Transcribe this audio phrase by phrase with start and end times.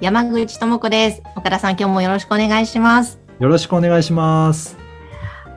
[0.00, 4.76] 山口智子です岡田さん今日もよろしくお願いしますよろしくお願いします。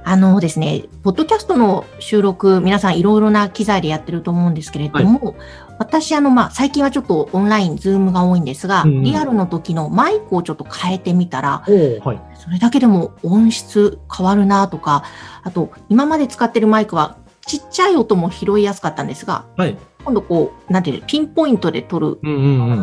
[0.03, 5.35] あのですね、ポッドキャストの収録、皆さんいろいろな機材でやってると思うんですけれども、
[5.77, 12.21] 私、あの、まあ、最近はちょっとオンライン、ズームが多いんですが、うんうんリアルの時のマイクをちょっと変えてみたら、おはい。
[12.35, 15.03] それだけでも音質変わるなとか、
[15.43, 19.77] あと、今まで使ってるマイクはちっちゃい音も拾いやすかったんですが、はい。
[20.03, 22.79] 今度こう、なんていうの、ピンポイントで撮るうんうんうん。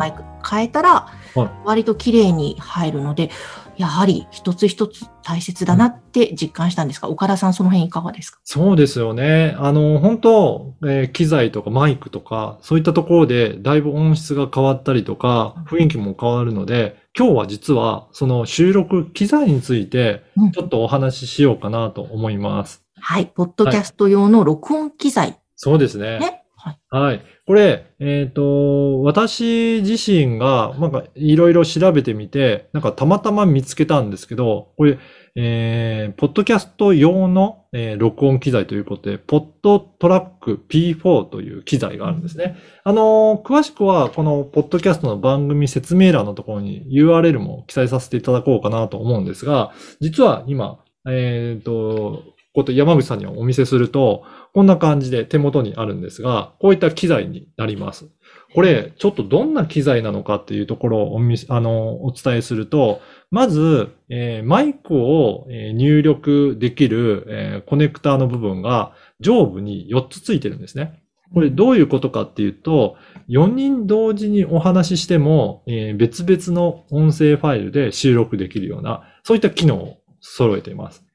[0.47, 3.29] 変えたらはい、割と綺麗に入るので、
[3.77, 8.39] やはり一つ一つ大切だなって実感したんですが、岡田さんその辺いかがですか？
[8.43, 9.55] そうですよね。
[9.59, 20.51] あの、本当、えー機材とかマイクとか、そういったところでだいぶ音質が変わったりとか、雰囲気も変わるので、今日は実はその収録機材についてうん。
[20.51, 22.83] ちょっとお話ししようかなと思います。
[22.99, 25.39] はい、ポッドキャスト用の録音機材。
[25.55, 26.38] そうですね。
[26.67, 26.79] ね。
[26.91, 27.03] はい。
[27.03, 27.21] はい。
[27.45, 34.97] これ、えっ、と、私自身が、なんか、いろいろ調べてみて、なんか、たまたま見つけたんですけど、これ、
[35.35, 42.57] えー、ポッドキャスト用の、えー録音機材ということで、ポッドトラック P4 という機材があるんですね。
[42.83, 58.09] あのー詳しくは、この、ポッドキャストの番組説明欄のところに URL も記載させていただこうかなと思うんですが、実は今、えっ、と、こと山口さんにはお見せすると、こんな感じで手元にあるんですが、こういった機材になります。
[58.55, 71.03] これ、ちょっとどんな機材なのかっていうところをお見あの、お伝えすると、まず、えーマイクを入力できる、えーコネクターの部分が上部に4つついてるんですね。
[71.31, 72.97] これどういうことかっていうと、
[73.29, 81.05] 4人同時にお話ししても、えー別々の音声ファイルで収録できるような、そういった機能を揃えています。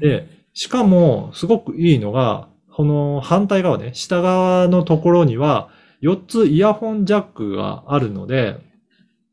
[0.00, 5.70] で、しかも、すごくいいのが、この反対側ね、下側のところには、
[6.02, 8.58] 4つイヤホンジャックがあるので、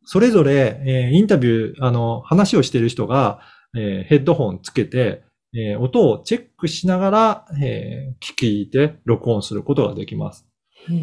[0.05, 3.41] それぞれ、えーインタビュー、あの、話をしている人が、
[3.77, 10.47] えーヘッドホンつけて、えー音をチェックしながら、えー聞いて録音することができます。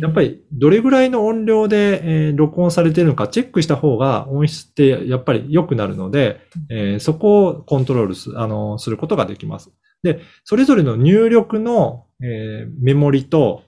[0.00, 6.40] やっぱり、り、どれぐらいの音量で、えー録音されているのかチェックした方が音質ってやっぱり良くなるので、
[6.70, 9.72] えーそこをコントロールすあのすることができます。
[10.06, 13.62] で、それぞれの入力の、えーメモリと、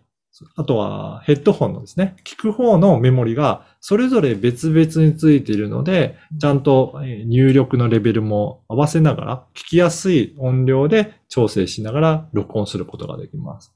[0.54, 13.74] あとはヘッドホンのですね、聞く方のメモリがそれぞれ別々についているので、ちゃんと入力のレベルも合わせながら、聞きやすい音量で調整しながら録音することができます。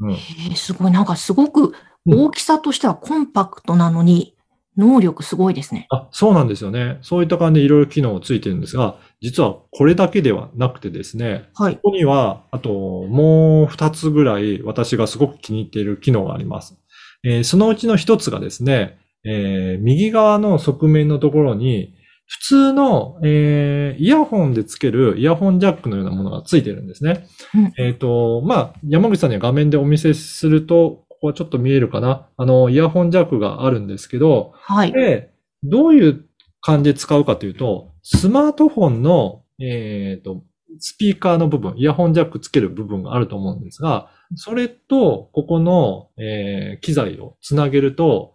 [0.00, 0.12] うん。
[0.12, 1.74] えーすごい、なんかすごく
[2.06, 4.34] 大きさとしてはコンパクトなのに、
[4.76, 5.86] 能力すごいですね。
[5.90, 6.98] あ、そうなんですよね。
[7.02, 11.76] そういった感じでいろいろ機能ついてるんですが、実はこれだけではなくてですね、はい。
[11.76, 16.76] ここには、あともう二つぐらい私がすごく気に入っている機能があります。
[17.24, 21.94] えーそのうちの一つがですね、えー右側の側面のところに、
[22.26, 27.26] 普通の、えーイヤホンでつけるイヤホンジャックのようなものがついてるんですね。
[27.54, 32.26] うんえっ、と、まあ、山口さんには画面でお見せすると、ここはちょっと見えるかな？
[32.38, 34.92] あの、イヤホンジャックがあるんですけど、はい。
[34.92, 36.24] で、どういう
[36.62, 40.42] 感じで使うかというと、スマートフォンの、えっ、と、
[40.78, 48.32] スピーカーの部分、イヤホンジャックつける部分があると思うんですが、それと、ここの、えー機材をつなげると、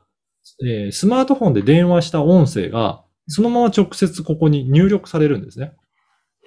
[0.64, 5.74] えースマートフォンで電話した音声が、そのまま直接ここに入力されるんですね。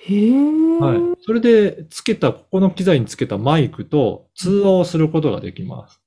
[0.06, 0.98] へーはい。
[1.22, 6.00] それで、つけた、ここの機材につけたマイクと通話をすることができます。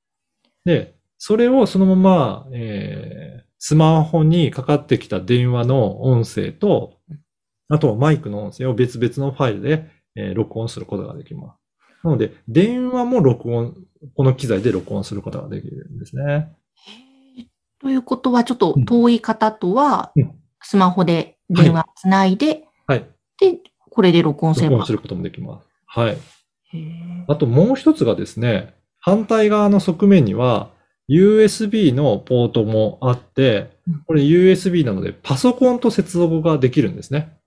[0.65, 6.97] で、それをそのまま、えースマホにかかってきた電話の音声と、
[7.69, 11.59] あとマイクの音声を別々のファイルで、えー録音することができます。
[12.03, 13.75] なので、電話も録音、
[14.15, 16.51] この機材で録音することができるんですね。
[17.79, 20.31] ということは、ちょっと遠い方とはうん、
[20.61, 23.07] スマホで電話つないで、はい。
[23.39, 23.59] で、
[23.91, 24.91] これで録音すれば録音す。
[24.93, 25.67] ることもできます。
[25.85, 26.17] はい。
[27.27, 30.71] あともう一つがですね、反対側の側面には
[31.09, 37.37] USB のポートもあってうん、これ USB なのでパソコンと接続ができるんですね。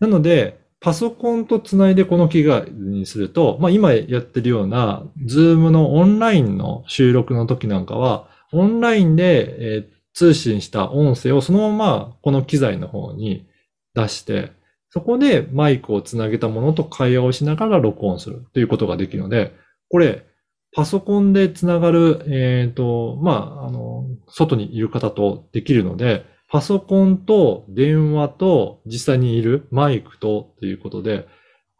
[0.00, 13.46] なので、パソコンとつないでこの機械にすると、まあ今やってるような、ズームのオンラインの収録の時なんかは、オンラインで、えー通信した音声をそのままこの機材の方に
[13.94, 14.52] 出して、
[14.90, 19.54] そこでマイクをつなげたものと会話をしながら録音するということができるので、
[19.88, 20.26] これ、
[20.74, 31.26] パソコンでつながる、えっ、と、まあ、あの、外にいる方とできるので、パソコンと電話と実際にいるマイクとということで、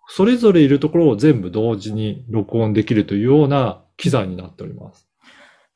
[0.08, 5.08] それぞれいるところを全部同時に録音できるというような機材になっております。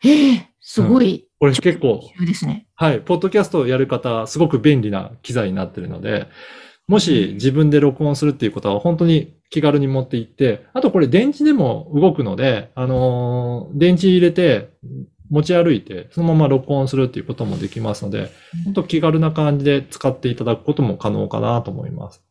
[0.05, 1.29] ええすごい。
[1.39, 2.67] これ結構、急ですね。
[2.75, 6.27] はい、ポッドキャストをやる方、すごく便利な機材になっているので、
[6.89, 14.71] もし自分で録音するっていうことは本当に気軽に持って行って、あとこれ電池でも動くので、あのー電池入れて
[15.31, 18.31] 持ち歩いて、そのまま録音するっていうこともできますので、
[18.65, 22.23] 本当気軽な感じで使っていただくことも可能かなと思います。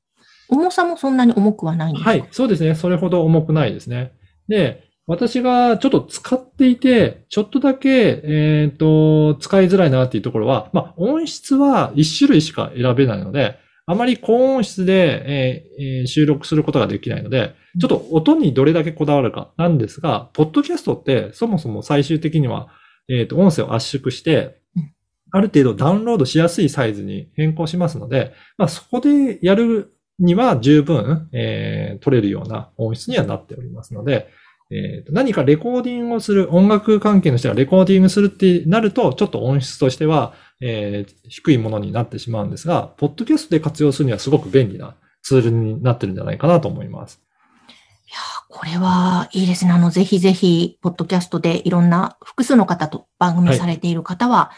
[0.47, 2.09] 重さもそんなに重くはないんですか？
[2.11, 2.75] はい、そうですね。
[2.75, 4.13] それほど重くないですね。
[4.47, 22.69] で、私がちょっと使っていて、ちょっとだけ、えっ、と、使いづらいなっていうところは、まあ、音質は1種類しか選べないので、あまり高音質で、えーえー収録することができないので、ちょっと音にどれだけこだわるかなんですが、ポッドキャストってそもそも最終的には、
[23.09, 24.91] えっ、と、音声を圧縮してうん、
[25.31, 34.29] ある程度ダウンロードしやすいサイズに変更しますので、まあ、そこでやるには十分、えー取れるような音質にはなっておりますので、
[34.71, 47.21] えーと何かレコーディングをする、音楽関係の人がレコーディングするってなると、ちょっと音質としては、えー低いものになってしまうんですが、ポッドキャストで活用するにはすごく便利なツールになってるんじゃないかなと思います。
[47.67, 47.71] い
[48.11, 49.71] やーこれはいいですね。
[49.71, 54.51] あの、ぜひぜひ、ポッドキャストでいろんな複数の方と番組されている方は、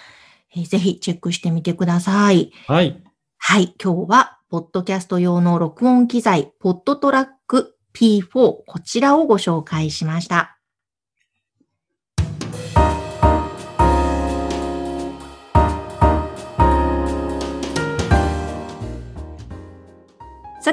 [0.55, 2.51] えーぜひチェックしてみてください。
[2.67, 3.03] はい。
[3.37, 3.75] はい。
[3.81, 10.56] 今日は、ポッドキャスト用の録音機材、ポッドトラック P4、こちらをご紹介しました。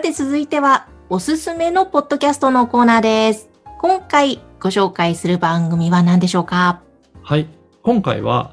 [0.04, 3.48] て続いては、おすすめのポッドキャストのコーナーです。
[3.80, 6.82] 今回ご紹介する番組は何でしょうか？
[7.22, 7.46] はい。
[7.82, 8.52] 今回は、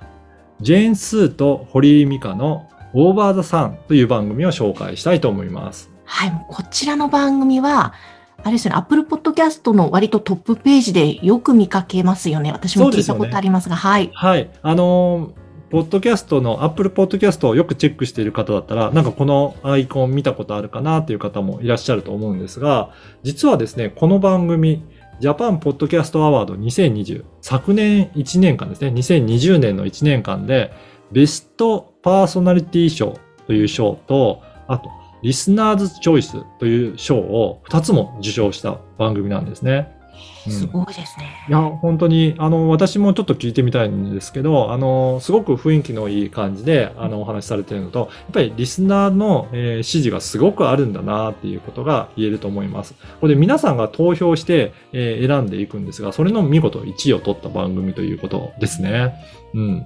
[0.61, 5.91] ジェーン・スーと堀井美香のオーバー・ザ・サンという番組を紹介したいと思います。
[6.05, 7.95] はい、こちらの番組は、
[8.43, 12.53] あれですよね、Apple Podcast の割とトップページでよく見かけますよね。
[12.53, 14.09] 私も聞いたことありますが、はい。
[14.13, 14.49] はい。
[14.61, 15.40] あのー
[15.71, 22.91] ポッドキャストの、Apple Podcast をよくチェックしている方だったら、なんかこのアイコン見たことあるかなっていう方もいらっしゃると思うんですが、
[23.23, 24.83] 実はですね、この番組、
[25.21, 30.73] ジャパンポッドキャストアワード2020、昨年1年間ですね、2020年の1年間で、
[31.13, 33.17] ベストパーソナリティ賞
[33.47, 34.89] という賞と、あと、
[35.23, 40.00] リスナーズチョイスという賞を2つも受賞した番組なんですね。
[40.47, 41.45] うんすごいですね。
[41.47, 52.95] いや、本当に、あの、私もちょっと聞いてみたいんですけど、あの、すごく雰囲気のいい感じで、あの、お話しされているのと、やっぱりリスナーの、えー指示がすごくあるんだなっていうことが言えると思います。
[53.19, 59.13] これ皆さんが投票して、えー選んでいくんですが、それの見事1位を取った番組ということですね。
[59.53, 59.85] うん。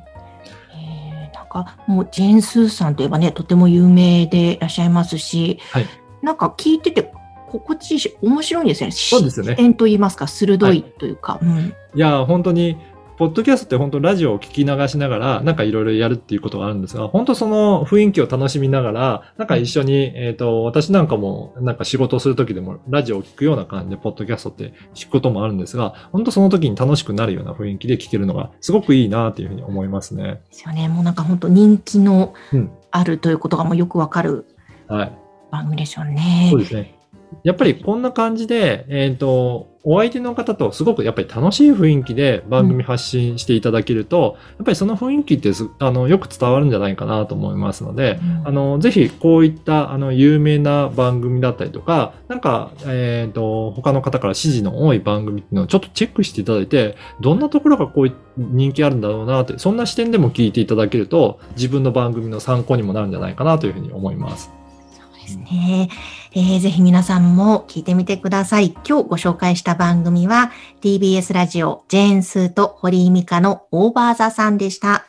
[0.73, 5.85] えーなんか、もう、ジェーン・スーさんといえばね、とても有名でいらっしゃいますし、はい
[6.25, 7.11] なんか聞いてて、
[7.59, 8.91] 心地いいし、面白いんですよね。
[8.95, 11.39] そうですよね視点と言いますか、鋭いというか。
[11.41, 12.77] うんいや、本当に、
[13.17, 30.23] ポッドキャストって本当ラジオを聞き流しながら、なんかいろいろやるっていうことがあるんですが、本当その雰囲気を楽しみながら、なんか一緒に、えっ、と、私なんかも、なんか仕事をするときでも、ラジオを聞くような感じで、ポッドキャストって聞くこともあるんですが、本当その時に楽しくなるような雰囲気で聞けるのが、すごくいいなっていうふうに思いますね。
[30.23, 30.89] ですよね。
[30.89, 34.45] もうなんか本当人気のうんあるということがもうよくわかる
[34.87, 35.11] はい。
[35.51, 36.47] 番組でしょうね。
[36.49, 36.95] そうですね。
[37.43, 64.51] やっぱりこんな感じで、えっ、と、お相手の方とすごくやっぱり楽しい雰囲気で番組発信していただけると、やっぱりその雰囲気ってすあのよく伝わるんじゃないかなと思いますので、うんあの、ぜひこういったあの有名な番組だったりとか、なんか、えっ、と、他の方から支持の多い番組っていうのをちょっとチェックしていただいて、どんなところがこう人気あるんだろうなって、そんな視点でも聞いていただけると、自分の番組の参考にもなるんじゃないかなというふうに思います。
[64.91, 65.89] そうですね。
[66.37, 68.71] えーぜひ皆さんも聞いてみてください。
[68.85, 70.51] 今日ご紹介した番組は
[70.81, 75.05] TBS ラジオジェーンスーと堀井美香のオーバーザさんでした。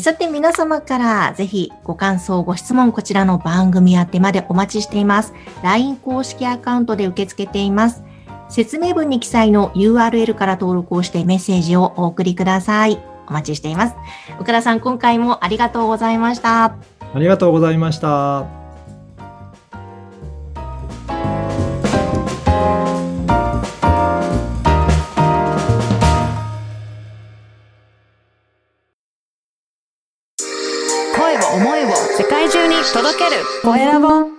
[0.00, 5.34] さて皆様からぜひご感想、ご質問こちらの番組宛てまでお待ちしています。
[5.62, 8.04] LINE 公式アカウントで受け付けています。
[8.48, 12.98] 説明文に記載の URL から登録をしてメッセージをお送りください。
[13.28, 13.94] お待ちしています。
[14.40, 16.64] 岡田さん、今回もありがとうございました。
[16.64, 18.57] ありがとうございました。
[33.62, 34.37] 声を